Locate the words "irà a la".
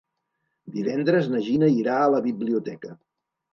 1.83-2.25